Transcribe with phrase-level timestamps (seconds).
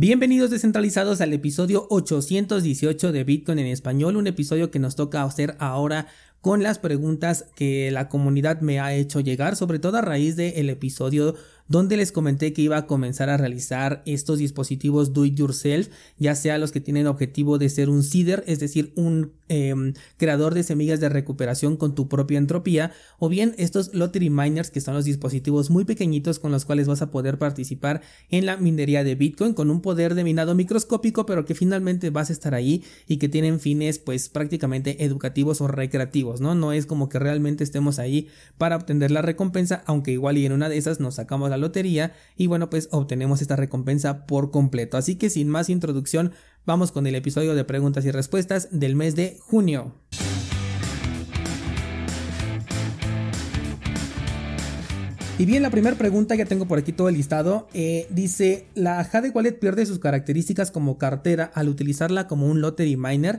[0.00, 5.56] Bienvenidos descentralizados al episodio 818 de Bitcoin en español, un episodio que nos toca hacer
[5.58, 6.06] ahora
[6.40, 10.70] con las preguntas que la comunidad me ha hecho llegar, sobre todo a raíz del
[10.70, 11.34] episodio
[11.68, 15.88] donde les comenté que iba a comenzar a realizar estos dispositivos do it yourself,
[16.18, 20.54] ya sea los que tienen objetivo de ser un seeder, es decir, un em, creador
[20.54, 24.94] de semillas de recuperación con tu propia entropía, o bien estos lottery miners que son
[24.94, 29.14] los dispositivos muy pequeñitos con los cuales vas a poder participar en la minería de
[29.14, 33.18] Bitcoin con un poder de minado microscópico, pero que finalmente vas a estar ahí y
[33.18, 36.54] que tienen fines pues prácticamente educativos o recreativos, ¿no?
[36.54, 40.52] No es como que realmente estemos ahí para obtener la recompensa, aunque igual y en
[40.52, 44.96] una de esas nos sacamos la lotería y bueno pues obtenemos esta recompensa por completo.
[44.96, 46.32] Así que sin más introducción
[46.64, 49.94] vamos con el episodio de preguntas y respuestas del mes de junio.
[55.38, 59.04] Y bien, la primera pregunta, ya tengo por aquí todo el listado, eh, dice, ¿la
[59.04, 63.38] Jade Wallet pierde sus características como cartera al utilizarla como un lottery miner?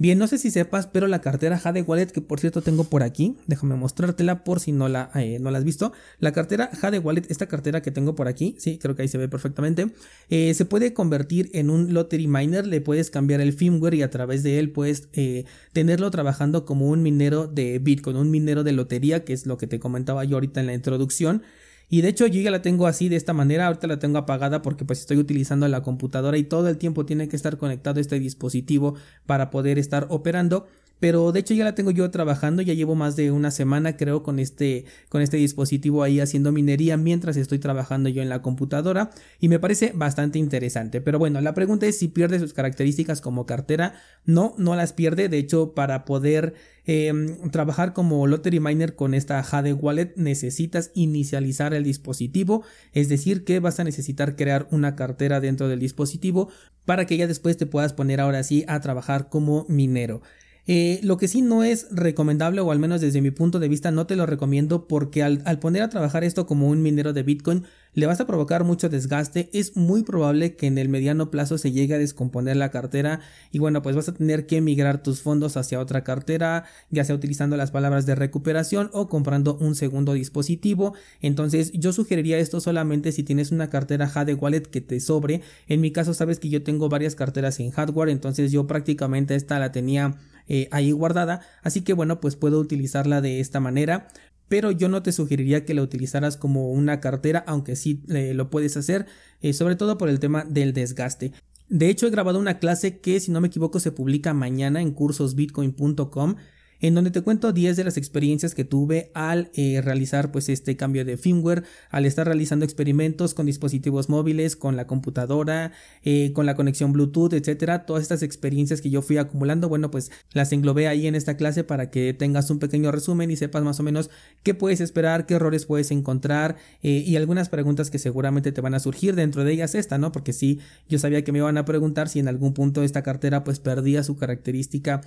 [0.00, 3.02] Bien, no sé si sepas, pero la cartera Jade Wallet, que por cierto tengo por
[3.02, 5.92] aquí, déjame mostrártela por si no la, eh, no la has visto.
[6.20, 9.18] La cartera Jade Wallet, esta cartera que tengo por aquí, sí, creo que ahí se
[9.18, 9.90] ve perfectamente,
[10.30, 14.10] eh, se puede convertir en un lottery miner, le puedes cambiar el firmware y a
[14.10, 18.70] través de él puedes eh, tenerlo trabajando como un minero de Bitcoin, un minero de
[18.70, 21.42] lotería, que es lo que te comentaba yo ahorita en la introducción.
[21.90, 24.60] Y de hecho yo ya la tengo así de esta manera, ahorita la tengo apagada
[24.60, 28.18] porque pues estoy utilizando la computadora y todo el tiempo tiene que estar conectado este
[28.20, 28.94] dispositivo
[29.26, 30.66] para poder estar operando.
[31.00, 34.22] Pero de hecho ya la tengo yo trabajando, ya llevo más de una semana creo
[34.22, 39.10] con este, con este dispositivo ahí haciendo minería mientras estoy trabajando yo en la computadora
[39.40, 41.00] y me parece bastante interesante.
[41.00, 43.94] Pero bueno, la pregunta es si pierde sus características como cartera.
[44.24, 45.28] No, no las pierde.
[45.28, 46.54] De hecho, para poder
[46.84, 53.44] em, trabajar como lottery miner con esta Jade Wallet necesitas inicializar el dispositivo, es decir
[53.44, 56.48] que vas a necesitar crear una cartera dentro del dispositivo
[56.84, 60.22] para que ya después te puedas poner ahora sí a trabajar como minero.
[60.70, 63.90] Eh, lo que sí no es recomendable, o al menos desde mi punto de vista,
[63.90, 67.64] no te lo recomiendo porque al, poner a trabajar esto como un minero de Bitcoin,
[67.94, 69.48] le vas a provocar mucho desgaste.
[69.54, 73.20] Es muy probable que en el mediano plazo se llegue a descomponer la cartera
[73.50, 77.16] y bueno, pues vas a tener que migrar tus fondos hacia otra cartera, ya sea
[77.16, 80.92] utilizando las palabras de recuperación o comprando un segundo dispositivo.
[81.22, 85.40] Entonces, yo sugeriría esto solamente si tienes una cartera Jade Wallet que te sobre.
[85.66, 89.58] En mi caso, sabes que yo tengo varias carteras en hardware, entonces yo prácticamente esta
[89.58, 91.40] la tenía eh, ahí guardada.
[91.62, 94.08] Así que bueno, pues puedo utilizarla de esta manera.
[94.48, 98.48] Pero yo no te sugeriría que la utilizaras como una cartera, aunque sí eh, lo
[98.48, 99.06] puedes hacer,
[99.42, 101.32] eh, sobre todo por el tema del desgaste.
[101.68, 104.92] De hecho, he grabado una clase que, si no me equivoco, se publica mañana en
[104.92, 106.36] cursosbitcoin.com
[106.80, 110.76] en donde te cuento 10 de las experiencias que tuve al eh, realizar pues este
[110.76, 115.72] cambio de firmware, al estar realizando experimentos con dispositivos móviles, con la computadora,
[116.02, 120.10] eh, con la conexión Bluetooth, etcétera, todas estas experiencias que yo fui acumulando, bueno pues
[120.32, 123.80] las englobé ahí en esta clase para que tengas un pequeño resumen y sepas más
[123.80, 124.10] o menos
[124.42, 128.74] qué puedes esperar, qué errores puedes encontrar eh, y algunas preguntas que seguramente te van
[128.74, 130.12] a surgir dentro de ellas esta, ¿no?
[130.12, 133.44] Porque sí, yo sabía que me iban a preguntar si en algún punto esta cartera
[133.44, 135.00] pues perdía su característica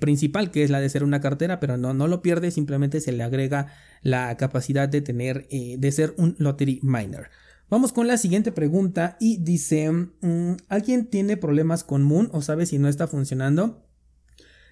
[0.00, 3.12] principal que es la de ser una cartera, pero no, no lo pierde, simplemente se
[3.12, 3.68] le agrega
[4.02, 7.30] la capacidad de tener, eh, de ser un lottery miner.
[7.70, 12.66] Vamos con la siguiente pregunta y dice, mm, ¿alguien tiene problemas con Moon o sabe
[12.66, 13.86] si no está funcionando?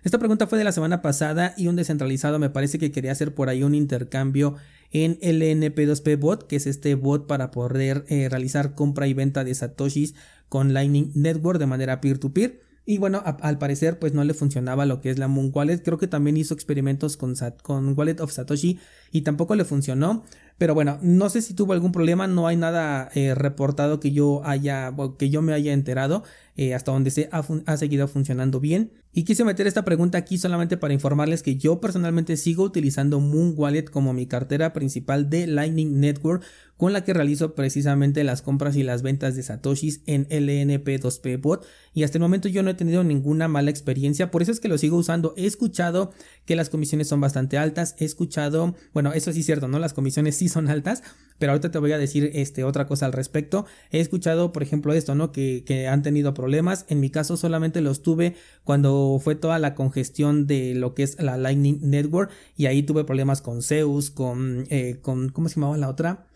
[0.05, 3.35] Esta pregunta fue de la semana pasada y un descentralizado me parece que quería hacer
[3.35, 4.57] por ahí un intercambio
[4.91, 9.55] en LNP2P bot, que es este bot para poder eh, realizar compra y venta de
[9.55, 10.15] satoshis
[10.49, 12.51] con Lightning Network de manera peer-to-peer.
[12.51, 15.29] peer to peer y bueno, al parecer pues no le funcionaba lo que es la
[15.29, 15.79] Moon Wallet.
[15.79, 18.81] Creo que también hizo experimentos con, con Wallet of Satoshi
[19.13, 20.25] y tampoco le funcionó.
[20.59, 24.43] Pero bueno, no sé si tuvo algún problema, no hay nada eh, reportado que yo
[24.45, 26.25] haya, que yo me haya enterado,
[26.57, 28.93] eh, hasta donde se ha, seguido funcionando bien.
[29.15, 33.55] Y quise meter esta pregunta aquí solamente para informarles que yo personalmente sigo utilizando Moon
[33.57, 36.43] Wallet como mi cartera principal de Lightning Network,
[36.77, 41.65] con la que realizo precisamente las compras y las ventas de Satoshis en LNP2P Bot.
[41.95, 44.69] Y hasta el momento yo no he tenido ninguna mala experiencia, por eso es que
[44.69, 45.35] lo sigo usando.
[45.37, 46.13] He escuchado
[46.45, 49.79] que las comisiones son bastante altas, he escuchado, bueno, eso sí es cierto, ¿no?
[49.79, 51.03] Las comisiones sí son altas,
[51.39, 53.65] pero ahorita te voy a decir este, otra cosa al respecto.
[53.91, 55.33] He escuchado, por ejemplo, esto, ¿no?
[55.33, 56.87] Que, que han tenido problemas.
[56.89, 58.35] En mi caso solamente los tuve
[58.65, 63.05] cuando fue toda la congestión de lo que es la Lightning Network y ahí tuve
[63.05, 66.27] problemas con Zeus, con, eh, con ¿cómo se llamaba la otra?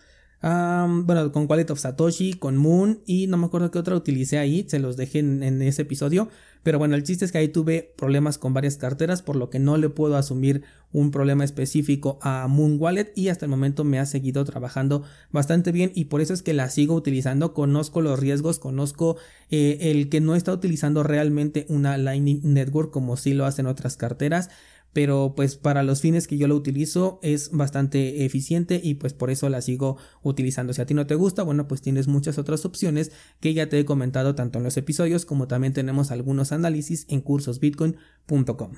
[0.47, 4.65] Bueno, con Wallet of Satoshi, con Moon y no me acuerdo qué otra utilicé ahí,
[4.69, 6.29] se los dejé en, ese episodio.
[6.63, 9.61] Pero bueno, el chiste es que ahí tuve problemas con varias carteras, por lo que
[9.61, 10.63] no le puedo asumir
[10.93, 15.71] un problema específico a Moon Wallet y hasta el momento me ha seguido trabajando bastante
[15.71, 17.55] bien y por eso es que la sigo utilizando.
[17.55, 19.17] Conozco los riesgos, conozco
[19.51, 23.97] eh, el que no está utilizando realmente una Lightning Network como si lo hacen otras
[23.97, 24.51] carteras
[24.97, 29.29] pero pues para los fines que yo lo utilizo es bastante eficiente y pues por
[29.29, 30.73] eso la sigo utilizando.
[30.73, 33.79] Si a ti no te gusta, bueno, pues tienes muchas otras opciones que ya te
[33.79, 38.73] he comentado tanto en los episodios como también tenemos algunos análisis en cursosbitcoin.com.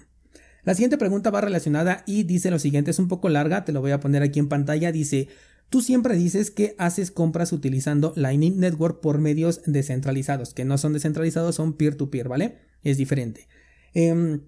[0.65, 3.81] La siguiente pregunta va relacionada y dice lo siguiente, es un poco larga, te lo
[3.81, 5.29] voy a poner aquí en pantalla, dice,
[5.69, 10.95] tú siempre dices que haces compras utilizando Lightning Network por medios descentralizados, que no son
[10.95, 12.59] descentralizados, son peer-to-peer, ¿vale?
[12.83, 13.47] Es diferente.
[13.95, 14.41] Eh,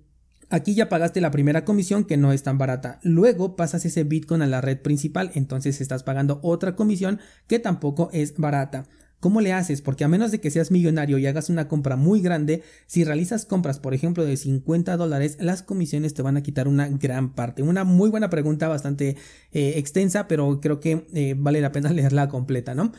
[0.50, 2.98] Aquí ya pagaste la primera comisión que no es tan barata.
[3.02, 8.10] Luego pasas ese Bitcoin a la red principal, entonces estás pagando otra comisión que tampoco
[8.12, 8.86] es barata.
[9.20, 9.82] ¿Cómo le haces?
[9.82, 13.44] Porque a menos de que seas millonario y hagas una compra muy grande, si realizas
[13.44, 17.62] compras, por ejemplo, de 50 dólares, las comisiones te van a quitar una gran parte.
[17.62, 19.16] Una muy buena pregunta, bastante
[19.52, 22.92] eh, extensa, pero creo que eh, vale la pena leerla completa, ¿no?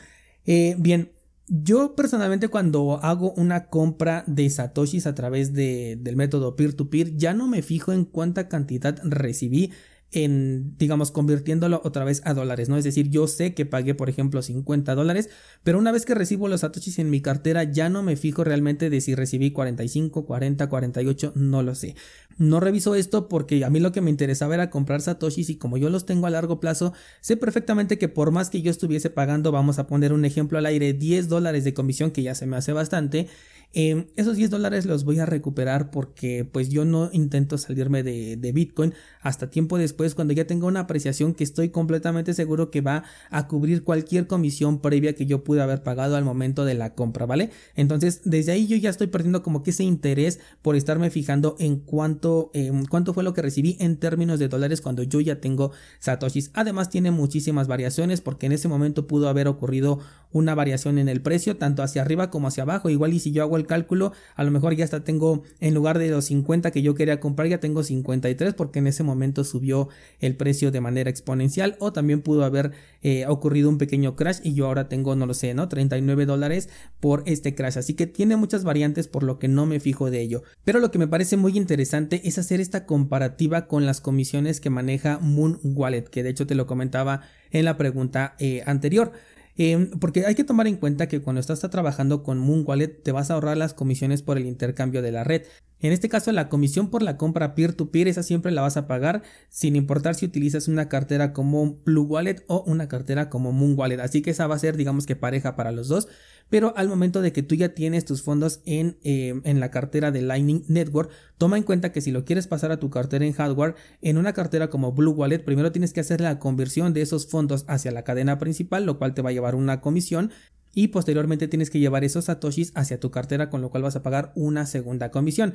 [0.46, 1.10] Eh, bien,
[1.54, 7.34] yo personalmente cuando hago una compra de satoshis a través de, del método peer-to-peer ya
[7.34, 9.70] no me fijo en cuánta cantidad recibí
[10.12, 12.76] en, digamos, convirtiéndolo otra vez a dólares, ¿no?
[12.76, 15.30] Es decir, yo sé que pagué, por ejemplo, 50 dólares,
[15.64, 18.90] pero una vez que recibo los satoshis en mi cartera, ya no me fijo realmente
[18.90, 21.96] de si recibí 45, 40, 48, no lo sé.
[22.38, 25.78] No reviso esto porque a mí lo que me interesaba era comprar satoshis y como
[25.78, 29.50] yo los tengo a largo plazo, sé perfectamente que por más que yo estuviese pagando,
[29.50, 32.56] vamos a poner un ejemplo al aire, 10 dólares de comisión, que ya se me
[32.56, 33.28] hace bastante,
[33.74, 38.36] Em, esos 10 dólares los voy a recuperar porque pues yo no intento salirme de,
[38.36, 38.92] de, Bitcoin
[39.22, 43.48] hasta tiempo después cuando ya tenga una apreciación que estoy completamente seguro que va a
[43.48, 47.48] cubrir cualquier comisión previa que yo pude haber pagado al momento de la compra, ¿vale?
[47.74, 51.76] Entonces desde ahí yo ya estoy perdiendo como que ese interés por estarme fijando en
[51.76, 55.72] cuánto, em, cuánto fue lo que recibí en términos de dólares cuando yo ya tengo
[55.98, 56.50] satoshis.
[56.52, 61.22] Además tiene muchísimas variaciones porque en ese momento pudo haber ocurrido una variación en el
[61.22, 62.90] precio tanto hacia arriba como hacia abajo.
[62.90, 65.98] Igual y si yo hago el cálculo, a lo mejor ya hasta tengo, en lugar
[65.98, 69.88] de los 50 que yo quería comprar, ya tengo 53 porque en ese momento subió
[70.20, 72.72] el precio de manera exponencial o también pudo haber
[73.02, 75.68] eh, ocurrido un pequeño crash y yo ahora tengo, no lo sé, ¿no?
[75.68, 76.68] 39 dólares
[77.00, 77.78] por este crash.
[77.78, 80.42] Así que tiene muchas variantes por lo que no me fijo de ello.
[80.64, 84.70] Pero lo que me parece muy interesante es hacer esta comparativa con las comisiones que
[84.70, 89.12] maneja Moon Wallet, que de hecho te lo comentaba en la pregunta eh, anterior.
[89.56, 93.12] Em, porque hay que tomar en cuenta que cuando estás trabajando con Moon Wallet te
[93.12, 95.42] vas a ahorrar las comisiones por el intercambio de la red.
[95.82, 99.22] En este caso la comisión por la compra peer-to-peer esa siempre la vas a pagar
[99.48, 104.00] sin importar si utilizas una cartera como Blue Wallet o una cartera como Moon Wallet.
[104.00, 106.08] Así que esa va a ser digamos que pareja para los dos.
[106.48, 110.10] Pero al momento de que tú ya tienes tus fondos en, em, en la cartera
[110.10, 113.32] de Lightning Network, toma en cuenta que si lo quieres pasar a tu cartera en
[113.32, 117.26] hardware, en una cartera como Blue Wallet, primero tienes que hacer la conversión de esos
[117.26, 120.30] fondos hacia la cadena principal, lo cual te va a llevar una comisión
[120.74, 124.02] y posteriormente tienes que llevar esos satoshis hacia tu cartera con lo cual vas a
[124.02, 125.54] pagar una segunda comisión.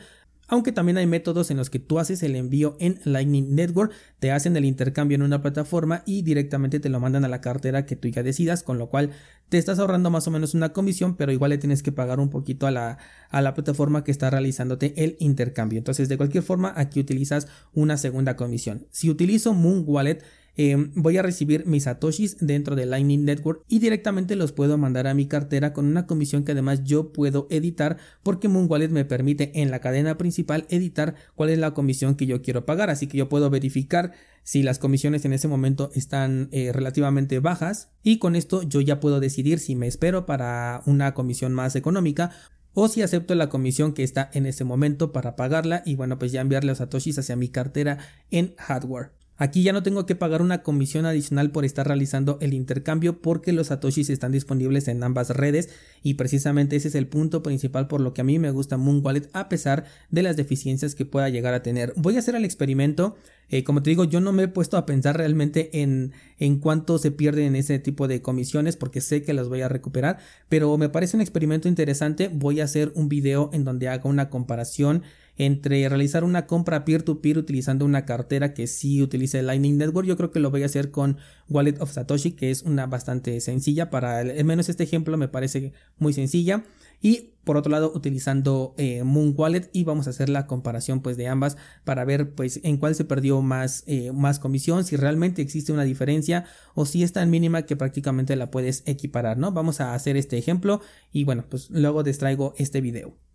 [0.50, 4.32] Aunque también hay métodos en los que tú haces el envío en Lightning Network, te
[4.32, 7.98] hacen el intercambio en una plataforma y directamente te lo mandan a la cartera que
[7.98, 9.12] tú ya decidas, con lo cual
[9.50, 12.30] te estás ahorrando más o menos una comisión, pero igual le tienes que pagar un
[12.30, 12.98] poquito a la,
[13.30, 15.80] a la plataforma que está realizándote el intercambio.
[15.80, 18.88] Entonces, de cualquier forma, aquí utilizas una segunda comisión.
[18.90, 20.24] Si utilizo Moon Wallet,
[20.60, 25.06] Em, voy a recibir mis satoshis dentro de Lightning Network y directamente los puedo mandar
[25.06, 29.06] a mi cartera con una comisión que además yo puedo editar porque Moon Wallet me
[29.06, 33.06] permite en la cadena principal editar cuál es la comisión que yo quiero pagar así
[33.06, 38.18] que yo puedo verificar si las comisiones en ese momento están eh, relativamente bajas y
[38.18, 42.32] con esto yo ya puedo decidir si me espero para una comisión más económica
[42.74, 46.32] o si acepto la comisión que está en ese momento para pagarla y bueno pues
[46.32, 48.00] ya enviarle los satoshis hacia mi cartera
[48.32, 49.17] en hardware.
[49.38, 53.54] Aquí ya no tengo que pagar una comisión adicional por estar realizando el intercambio porque
[53.54, 55.70] los satoshis están disponibles en ambas redes
[56.02, 59.02] y precisamente ese es el punto principal por lo que a mí me gusta Moon
[59.04, 61.94] Wallet a pesar de las deficiencias que pueda llegar a tener.
[61.96, 63.16] Voy a hacer el experimento,
[63.50, 66.98] eh, como te digo yo no me he puesto a pensar realmente en, en cuánto
[66.98, 70.18] se pierde en ese tipo de comisiones porque sé que las voy a recuperar,
[70.50, 74.32] pero me parece un experimento interesante, voy a hacer un video en donde haga una
[74.32, 75.04] comparación
[75.38, 80.08] entre realizar una compra peer-to-peer utilizando una cartera que sí utilice Lightning Network.
[80.08, 81.18] Yo creo que lo voy a hacer con
[81.50, 85.74] Wallet of Satoshi, que es una bastante sencilla para, al menos este ejemplo me parece
[85.98, 86.64] muy sencilla.
[87.00, 91.16] Y por otro lado utilizando eh, Moon Wallet y vamos a hacer la comparación pues
[91.16, 95.42] de ambas para ver pues en cuál se perdió más, eh, más comisión, si realmente
[95.42, 99.52] existe una diferencia o si es tan mínima que prácticamente la puedes equiparar, ¿no?
[99.52, 100.82] Vamos a hacer este ejemplo
[101.14, 103.27] y bueno pues luego les traigo este video.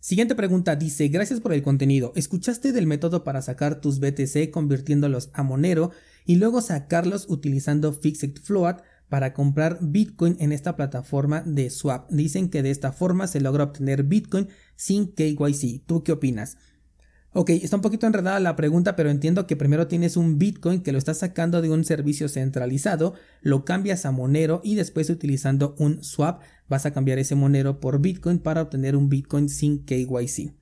[0.00, 2.12] Siguiente pregunta dice, gracias por el contenido.
[2.16, 5.90] ¿Escuchaste del método para sacar tus BTC convirtiéndolos a Monero
[6.24, 8.80] y luego sacarlos utilizando Fixed Float
[9.10, 12.10] para comprar Bitcoin en esta plataforma de swap?
[12.10, 15.84] Dicen que de esta forma se logra obtener Bitcoin sin KYC.
[15.84, 16.56] ¿Tú qué opinas?
[17.32, 20.90] Ok, está un poquito enredada la pregunta, pero entiendo que primero tienes un Bitcoin que
[20.90, 26.02] lo estás sacando de un servicio centralizado, lo cambias a Monero y después utilizando un
[26.02, 30.54] swap vas a cambiar ese Monero por Bitcoin para obtener un Bitcoin sin KYC.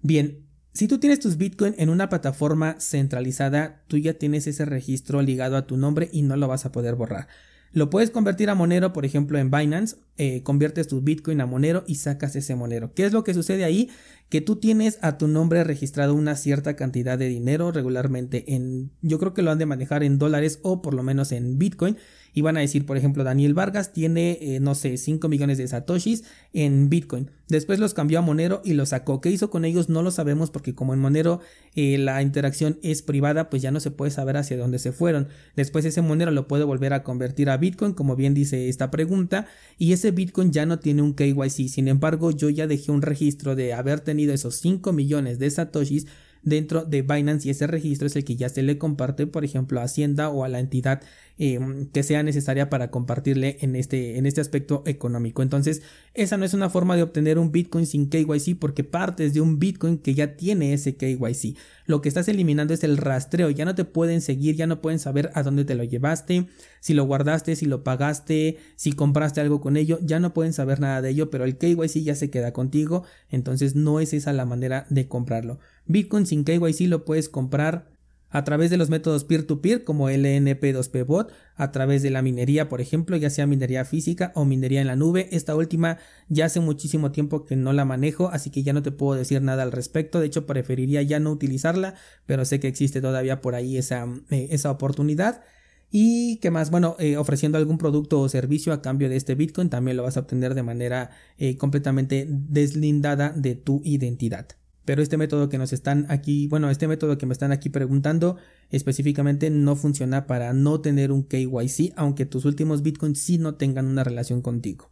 [0.00, 5.20] Bien, si tú tienes tus Bitcoin en una plataforma centralizada, tú ya tienes ese registro
[5.20, 7.28] ligado a tu nombre y no lo vas a poder borrar.
[7.72, 11.84] Lo puedes convertir a Monero, por ejemplo, en Binance, eh, conviertes tu Bitcoin a Monero
[11.86, 12.94] y sacas ese Monero.
[12.94, 13.90] ¿Qué es lo que sucede ahí?
[14.30, 19.18] Que tú tienes a tu nombre registrado una cierta cantidad de dinero regularmente en, yo
[19.18, 21.98] creo que lo han de manejar en dólares o por lo menos en Bitcoin
[22.34, 25.68] y van a decir, por ejemplo, Daniel Vargas tiene, eh, no sé, 5 millones de
[25.68, 27.30] satoshis en Bitcoin.
[27.48, 29.20] Después los cambió a Monero y los sacó.
[29.20, 29.88] ¿Qué hizo con ellos?
[29.88, 31.40] No lo sabemos porque como en Monero
[31.74, 35.28] eh, la interacción es privada, pues ya no se puede saber hacia dónde se fueron.
[35.56, 39.46] Después ese Monero lo puede volver a convertir a Bitcoin, como bien dice esta pregunta,
[39.78, 41.68] y ese Bitcoin ya no tiene un KYC.
[41.68, 46.06] Sin embargo, yo ya dejé un registro de haber tenido esos 5 millones de satoshis
[46.42, 49.80] dentro de Binance y ese registro es el que ya se le comparte, por ejemplo,
[49.80, 51.02] a Hacienda o a la entidad
[51.40, 55.40] Em, que sea necesaria para compartirle en este, en este aspecto económico.
[55.40, 55.82] Entonces,
[56.14, 59.60] esa no es una forma de obtener un Bitcoin sin KYC porque partes de un
[59.60, 61.56] Bitcoin que ya tiene ese KYC.
[61.86, 64.98] Lo que estás eliminando es el rastreo, ya no te pueden seguir, ya no pueden
[64.98, 66.48] saber a dónde te lo llevaste,
[66.80, 70.80] si lo guardaste, si lo pagaste, si compraste algo con ello, ya no pueden saber
[70.80, 74.44] nada de ello, pero el KYC ya se queda contigo, entonces no es esa la
[74.44, 75.60] manera de comprarlo.
[75.88, 77.90] Bitcoin sin KYC lo puedes comprar
[78.30, 82.80] a través de los métodos peer-to-peer como LNP2P bot, a través de la minería, por
[82.80, 85.28] ejemplo, ya sea minería física o minería en la nube.
[85.32, 88.90] Esta última ya hace muchísimo tiempo que no la manejo, así que ya no te
[88.90, 90.20] puedo decir nada al respecto.
[90.20, 91.94] De hecho, preferiría ya no utilizarla,
[92.26, 95.42] pero sé que existe todavía por ahí esa, eh, esa oportunidad.
[95.90, 99.70] Y qué más, bueno, eh, ofreciendo algún producto o servicio a cambio de este Bitcoin,
[99.70, 104.57] también lo vas a obtener de manera eh, completamente deslindada de tu identidad
[104.88, 108.38] pero este método que nos están aquí, bueno, este método que me están aquí preguntando
[108.70, 113.84] específicamente no funciona para no tener un KYC, aunque tus últimos bitcoins sí no tengan
[113.84, 114.90] una relación contigo.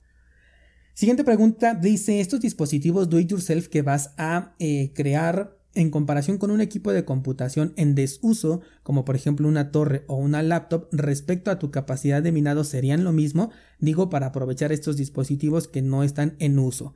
[0.92, 6.36] Siguiente pregunta dice, estos dispositivos do it yourself que vas a eh, crear en comparación
[6.36, 10.88] con un equipo de computación en desuso, como por ejemplo una torre o una laptop,
[10.92, 15.80] respecto a tu capacidad de minado serían lo mismo, digo para aprovechar estos dispositivos que
[15.80, 16.92] no están en uso.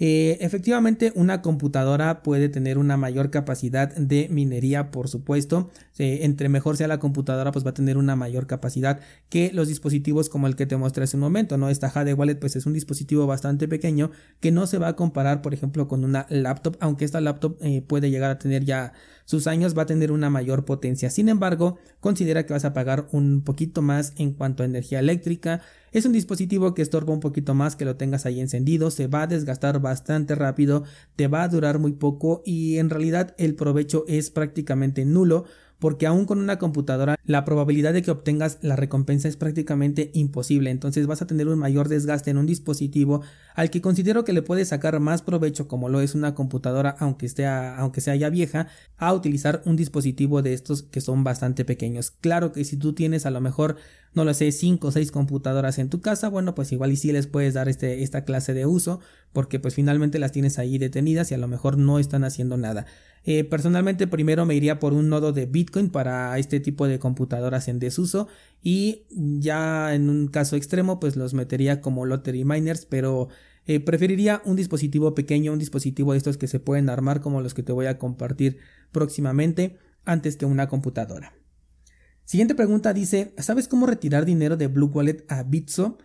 [0.00, 5.70] Eh, efectivamente, una computadora puede tener una mayor capacidad de minería, por supuesto.
[5.98, 10.28] entre mejor sea la computadora, pues va a tener una mayor capacidad que los dispositivos
[10.28, 11.68] como el que te mostré hace un momento, ¿no?
[11.70, 15.42] Esta Jade Wallet, pues es un dispositivo bastante pequeño que no se va a comparar,
[15.42, 18.92] por ejemplo, con una laptop, aunque esta laptop eh, puede llegar a tener ya
[19.24, 21.10] sus años, va a tener una mayor potencia.
[21.10, 25.60] Sin embargo, considera que vas a pagar un poquito más en cuanto a energía eléctrica,
[25.92, 29.22] es un dispositivo que estorba un poquito más que lo tengas ahí encendido, se va
[29.22, 30.84] a desgastar bastante rápido,
[31.16, 35.44] te va a durar muy poco y en realidad el provecho es prácticamente nulo
[35.78, 40.70] porque aún con una computadora la probabilidad de que obtengas la recompensa es prácticamente imposible,
[40.70, 43.22] entonces vas a tener un mayor desgaste en un dispositivo
[43.54, 47.26] al que considero que le puedes sacar más provecho como lo es una computadora aunque,
[47.26, 52.10] esté aunque sea ya vieja a utilizar un dispositivo de estos que son bastante pequeños.
[52.10, 53.76] Claro que si tú tienes a lo mejor
[54.14, 57.12] no lo sé, 5 o 6 computadoras en tu casa, bueno, pues igual y sí
[57.12, 59.00] les puedes dar este, esta clase de uso,
[59.32, 62.86] porque pues finalmente las tienes ahí detenidas y a lo mejor no están haciendo nada.
[63.24, 67.68] Eh, personalmente primero me iría por un nodo de Bitcoin para este tipo de computadoras
[67.68, 68.28] en desuso
[68.62, 73.28] y ya en un caso extremo pues los metería como lottery miners, pero
[73.66, 77.52] eh, preferiría un dispositivo pequeño, un dispositivo de estos que se pueden armar como los
[77.52, 78.58] que te voy a compartir
[78.92, 81.34] próximamente antes que una computadora.
[82.28, 85.96] Siguiente pregunta dice, ¿sabes cómo retirar dinero de Blue Wallet a Bitso?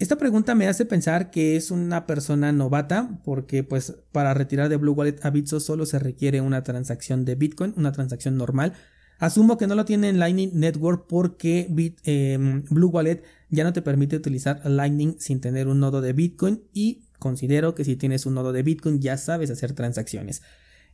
[0.00, 4.76] Esta pregunta me hace pensar que es una persona novata porque pues para retirar de
[4.76, 8.72] Blue Wallet a Bitso solo se requiere una transacción de Bitcoin, una transacción normal.
[9.20, 11.68] Asumo que no lo tiene en Lightning Network porque
[12.02, 16.64] em, Blue Wallet ya no te permite utilizar Lightning sin tener un nodo de Bitcoin
[16.72, 20.42] y considero que si tienes un nodo de Bitcoin ya sabes hacer transacciones.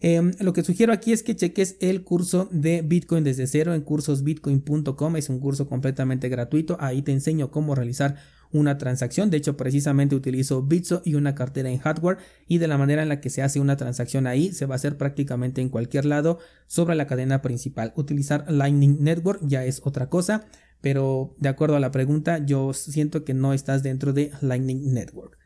[0.04, 3.82] Em, lo que sugiero aquí es que cheques el curso de Bitcoin desde cero en
[3.82, 5.16] cursosbitcoin.com.
[5.16, 6.76] Es un curso completamente gratuito.
[6.80, 8.16] Ahí te enseño cómo realizar
[8.50, 9.30] una transacción.
[9.30, 12.18] De hecho, precisamente utilizo Bitso y una cartera en hardware
[12.48, 14.76] y de la manera en la que se hace una transacción ahí se va a
[14.76, 17.92] hacer prácticamente en cualquier lado sobre la cadena principal.
[17.94, 20.46] Utilizar Lightning Network ya es otra cosa,
[20.80, 25.38] pero de acuerdo a la pregunta, yo siento que no estás dentro de Lightning Network.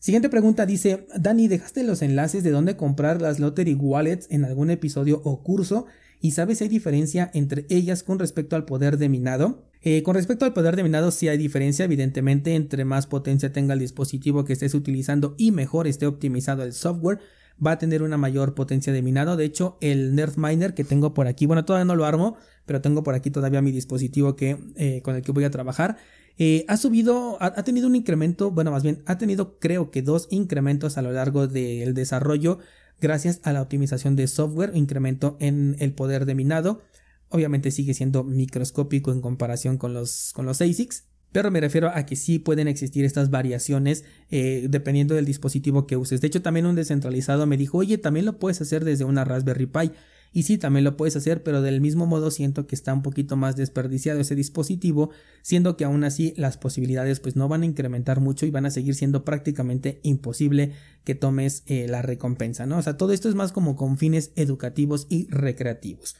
[0.00, 4.70] Siguiente pregunta dice, Dani, ¿dejaste los enlaces de dónde comprar las Lottery Wallets en algún
[4.70, 5.86] episodio o curso?
[6.20, 9.64] ¿Y sabes si hay diferencia entre ellas con respecto al poder de minado?
[9.82, 13.74] Eh, con respecto al poder de minado sí hay diferencia, evidentemente, entre más potencia tenga
[13.74, 17.18] el dispositivo que estés utilizando y mejor esté optimizado el software,
[17.64, 19.36] va a tener una mayor potencia de minado.
[19.36, 22.36] De hecho, el Nerd Miner que tengo por aquí, bueno, todavía no lo armo,
[22.66, 25.96] pero tengo por aquí todavía mi dispositivo que, eh, con el que voy a trabajar.
[26.38, 30.28] Eh, ha subido, ha, tenido un incremento, bueno, más bien, ha tenido creo que dos
[30.30, 32.60] incrementos a lo largo del desarrollo
[33.00, 36.82] gracias a la optimización de software, incremento en el poder de minado.
[37.28, 42.06] Obviamente sigue siendo microscópico en comparación con los, con los ASICs, pero me refiero a
[42.06, 46.20] que sí pueden existir estas variaciones eh, dependiendo del dispositivo que uses.
[46.20, 49.66] De hecho, también un descentralizado me dijo, oye, también lo puedes hacer desde una Raspberry
[49.66, 49.92] Pi.
[50.32, 53.36] Y sí, también lo puedes hacer, pero del mismo modo siento que está un poquito
[53.36, 55.10] más desperdiciado ese dispositivo,
[55.42, 58.70] siendo que aún así las posibilidades pues no van a incrementar mucho y van a
[58.70, 60.72] seguir siendo prácticamente imposible
[61.04, 62.76] que tomes eh, la recompensa, ¿no?
[62.76, 66.14] O sea, todo esto es más como con fines educativos y recreativos.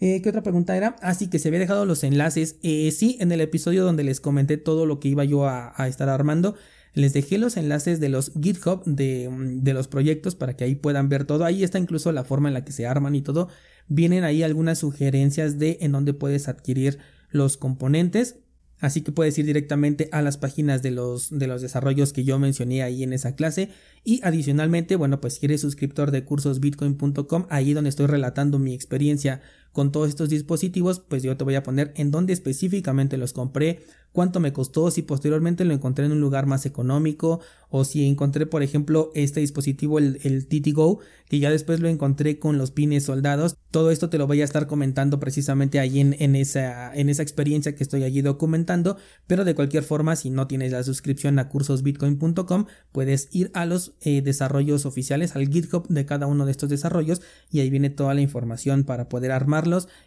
[0.00, 0.96] Eh, ¿Qué otra pregunta era?
[1.02, 2.56] Así ah, que se había dejado los enlaces.
[2.62, 6.08] Eh, sí, en el episodio donde les comenté todo lo que iba yo a estar
[6.08, 6.56] armando.
[6.92, 9.30] Les dejé los enlaces de los GitHub de,
[9.60, 11.44] de, los proyectos para que ahí puedan ver todo.
[11.44, 13.48] Ahí está incluso la forma en la que se arman y todo.
[13.86, 16.98] Vienen ahí algunas sugerencias de en dónde puedes adquirir
[17.30, 18.36] los componentes.
[18.80, 22.38] Así que puedes ir directamente a las páginas de los, de los desarrollos que yo
[22.38, 23.68] mencioné ahí en esa clase.
[24.04, 29.42] Y adicionalmente, bueno, pues si eres suscriptor de cursosbitcoin.com, ahí donde estoy relatando mi experiencia
[29.72, 33.80] con todos estos dispositivos, pues yo te voy a poner en dónde específicamente los compré,
[34.12, 38.46] cuánto me costó, si posteriormente lo encontré en un lugar más económico o si encontré
[38.46, 40.98] por ejemplo este dispositivo el, el TTGO
[41.28, 43.56] que ya después lo encontré con los pines soldados.
[43.70, 47.76] Todo esto te lo voy a estar comentando precisamente ahí en, esa, en esa experiencia
[47.76, 48.96] que estoy allí documentando
[49.28, 53.94] pero de cualquier forma si no tienes la suscripción a cursosbitcoin.com puedes ir a los
[54.00, 58.14] eh, desarrollos oficiales al GitHub de cada uno de estos desarrollos y ahí viene toda
[58.14, 59.30] la información para poder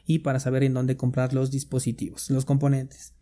[0.06, 3.14] y para saber en dónde comprar los dispositivos los componentes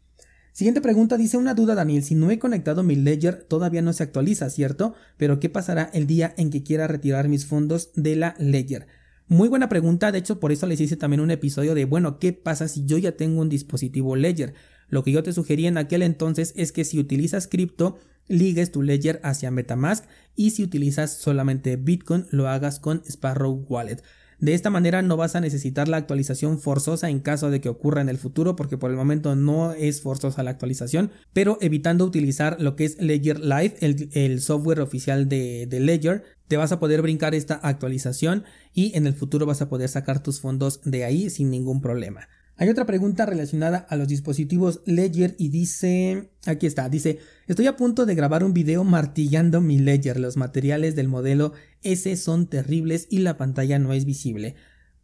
[0.53, 4.03] Siguiente pregunta dice una duda Daniel, si no he conectado mi Ledger todavía no se
[4.03, 4.95] actualiza, ¿cierto?
[5.15, 8.87] Pero ¿qué pasará el día en que quiera retirar mis fondos de la Ledger?
[9.27, 12.33] Muy buena pregunta, de hecho por eso les hice también un episodio de, bueno, ¿qué
[12.33, 14.53] pasa si yo ya tengo un dispositivo Ledger?
[14.89, 18.81] Lo que yo te sugería en aquel entonces es que si utilizas cripto, ligues tu
[18.81, 20.03] Ledger hacia Metamask
[20.35, 24.03] y si utilizas solamente Bitcoin, lo hagas con Sparrow Wallet.
[24.41, 28.01] De esta manera no vas a necesitar la actualización forzosa en caso de que ocurra
[28.01, 32.59] en el futuro porque por el momento no es forzosa la actualización, pero evitando utilizar
[32.59, 37.03] lo que es Ledger Live, el, software oficial de, de Ledger, te vas a poder
[37.03, 41.29] brincar esta actualización y en el futuro vas a poder sacar tus fondos de ahí
[41.29, 42.27] sin ningún problema.
[42.61, 47.75] Hay otra pregunta relacionada a los dispositivos Ledger y dice, aquí está, dice, estoy a
[47.75, 53.07] punto de grabar un video martillando mi Ledger, los materiales del modelo S son terribles
[53.09, 54.53] y la pantalla no es visible.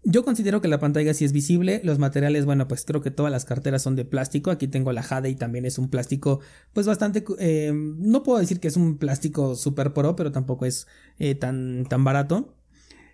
[0.03, 3.31] Yo considero que la pantalla sí es visible, los materiales, bueno, pues creo que todas
[3.31, 6.41] las carteras son de plástico, aquí tengo la Jade y también es un plástico,
[6.73, 10.85] pues bastante, eh, no puedo decir que es un plástico super pro, pero tampoco es
[11.17, 12.53] eh, tan, tan barato.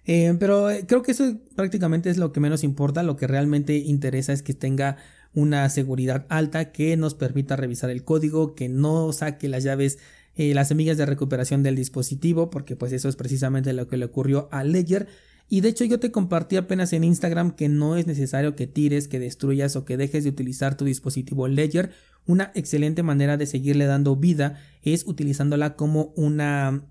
[0.05, 3.03] Eh, pero eh, creo que eso prácticamente es lo que menos importa.
[3.03, 4.97] Lo que realmente interesa es que tenga
[5.33, 9.99] una seguridad alta que nos permita revisar el código, que no saque las llaves,
[10.35, 14.05] eh, las semillas de recuperación del dispositivo, porque pues eso es precisamente lo que le
[14.05, 15.07] ocurrió a Ledger.
[15.49, 19.07] Y de hecho yo te compartí apenas en Instagram que no es necesario que tires,
[19.07, 21.91] que destruyas o que dejes de utilizar tu dispositivo Ledger.
[22.25, 26.87] Una excelente manera de seguirle dando vida es utilizándola como una,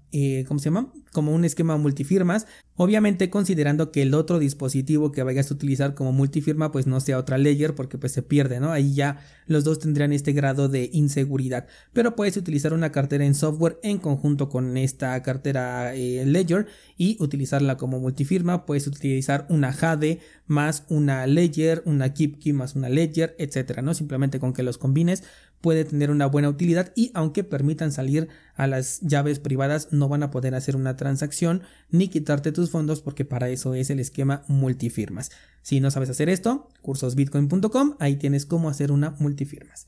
[0.47, 0.93] ¿cómo se llama?
[1.13, 6.13] Como un esquema multifirmas Obviamente considerando que el otro dispositivo que vayas a utilizar como
[6.13, 8.73] multifirma pues no sea otra layer porque pues se pierde, ¿no?
[8.73, 11.67] Ahí ya los dos tendrían este grado de inseguridad.
[11.93, 17.19] Pero puedes utilizar una cartera en software en conjunto con esta cartera eh, Ledger y
[17.21, 18.65] utilizarla como multifirma.
[18.65, 23.93] Puedes utilizar una Jade más una Ledger, una KeepKey más una Ledger, etcétera, ¿no?
[23.93, 25.25] Simplemente con que los combines
[25.63, 30.23] puede tener una buena utilidad y aunque permitan salir a las llaves privadas no van
[30.23, 34.43] a poder hacer una transacción ni quitarte tus fondos porque para eso es el esquema
[34.49, 35.31] multifirmas.
[35.63, 39.87] Si no sabes hacer esto, cursosbitcoin.com, ahí tienes cómo hacer una multifirmas.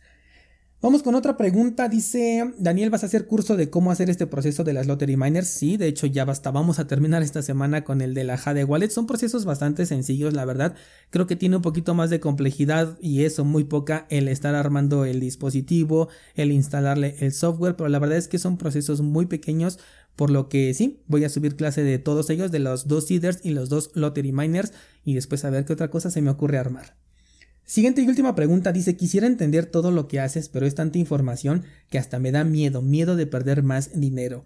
[0.84, 1.88] Vamos con otra pregunta.
[1.88, 5.48] Dice Daniel, ¿vas a hacer curso de cómo hacer este proceso de las Lottery Miners?
[5.48, 6.50] Sí, de hecho ya basta.
[6.50, 8.90] Vamos a terminar esta semana con el de la Jade Wallet.
[8.90, 10.74] Son procesos bastante sencillos, la verdad.
[11.08, 15.06] Creo que tiene un poquito más de complejidad y eso, muy poca, el estar armando
[15.06, 19.78] el dispositivo, el instalarle el software, pero la verdad es que son procesos muy pequeños.
[20.16, 23.40] Por lo que sí, voy a subir clase de todos ellos, de los dos seeders
[23.42, 26.58] y los dos lottery miners, y después a ver qué otra cosa se me ocurre
[26.58, 27.03] armar.
[27.66, 31.64] Siguiente y última pregunta dice, quisiera entender todo lo que haces, pero es tanta información
[31.88, 34.44] que hasta me da miedo, miedo de perder más dinero.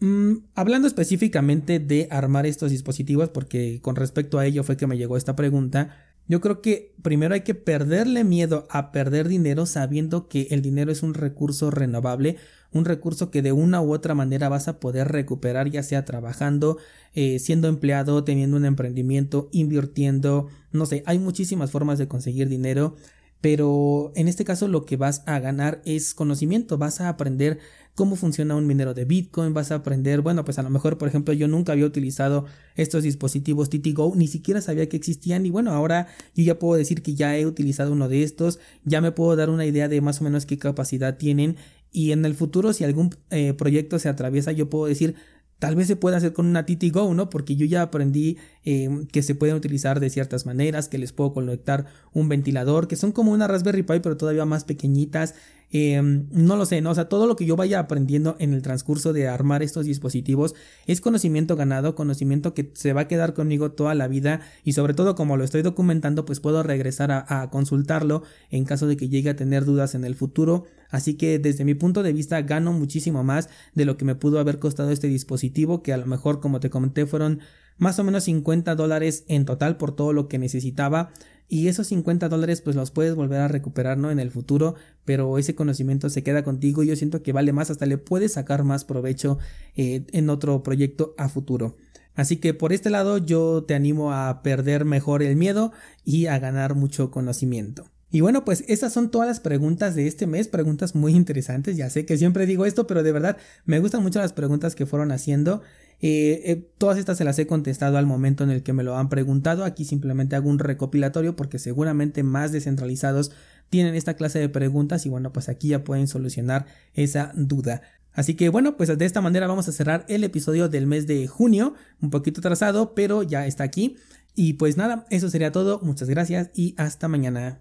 [0.00, 4.98] Mm, hablando específicamente de armar estos dispositivos, porque con respecto a ello fue que me
[4.98, 5.96] llegó esta pregunta,
[6.28, 10.92] yo creo que primero hay que perderle miedo a perder dinero sabiendo que el dinero
[10.92, 12.36] es un recurso renovable,
[12.72, 16.78] un recurso que de una u otra manera vas a poder recuperar ya sea trabajando,
[17.14, 22.96] eh, siendo empleado, teniendo un emprendimiento, invirtiendo, no sé, hay muchísimas formas de conseguir dinero
[23.42, 27.58] pero en este caso lo que vas a ganar es conocimiento, vas a aprender
[27.94, 31.08] cómo funciona un minero de Bitcoin, vas a aprender, bueno, pues a lo mejor, por
[31.08, 35.72] ejemplo, yo nunca había utilizado estos dispositivos TTGO, ni siquiera sabía que existían y bueno,
[35.72, 39.36] ahora yo ya puedo decir que ya he utilizado uno de estos, ya me puedo
[39.36, 41.56] dar una idea de más o menos qué capacidad tienen
[41.90, 45.14] y en el futuro si algún eh, proyecto se atraviesa yo puedo decir
[45.62, 47.30] Tal vez se pueda hacer con una TTGO, ¿no?
[47.30, 51.32] Porque yo ya aprendí eh, que se pueden utilizar de ciertas maneras, que les puedo
[51.32, 55.36] conectar un ventilador, que son como una Raspberry Pi, pero todavía más pequeñitas.
[55.74, 56.90] Em, no lo sé, ¿no?
[56.90, 60.54] O sea, todo lo que yo vaya aprendiendo en el transcurso de armar estos dispositivos
[60.86, 64.92] es conocimiento ganado, conocimiento que se va a quedar conmigo toda la vida y sobre
[64.92, 69.30] todo como lo estoy documentando, pues puedo regresar a, consultarlo en caso de que llegue
[69.30, 70.66] a tener dudas en el futuro.
[70.90, 74.40] Así que desde mi punto de vista gano muchísimo más de lo que me pudo
[74.40, 77.40] haber costado este dispositivo, que a lo mejor como te comenté fueron
[77.78, 81.10] más o menos 50 dólares en total por todo lo que necesitaba.
[81.48, 84.10] Y esos 50 dólares pues los puedes volver a recuperar ¿no?
[84.10, 86.82] en el futuro pero ese conocimiento se queda contigo.
[86.82, 89.38] Y yo siento que vale más hasta le puedes sacar más provecho
[89.76, 91.76] eh, en otro proyecto a futuro.
[92.14, 95.72] Así que por este lado yo te animo a perder mejor el miedo
[96.04, 97.90] y a ganar mucho conocimiento.
[98.10, 101.88] Y bueno, pues esas son todas las preguntas de este mes, preguntas muy interesantes, ya
[101.88, 105.12] sé que siempre digo esto, pero de verdad me gustan mucho las preguntas que fueron
[105.12, 105.62] haciendo.
[106.04, 108.96] Eh, eh, todas estas se las he contestado al momento en el que me lo
[108.98, 113.30] han preguntado, aquí simplemente hago un recopilatorio porque seguramente más descentralizados
[113.70, 117.82] tienen esta clase de preguntas y bueno, pues aquí ya pueden solucionar esa duda.
[118.12, 121.28] Así que bueno, pues de esta manera vamos a cerrar el episodio del mes de
[121.28, 123.96] junio, un poquito trazado, pero ya está aquí.
[124.34, 127.60] Y pues nada, eso sería todo, muchas gracias y hasta mañana.